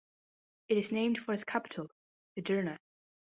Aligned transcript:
It 0.67 0.79
is 0.79 0.91
named 0.91 1.19
for 1.19 1.31
its 1.31 1.43
capital, 1.43 1.91
Edirne. 2.35 2.79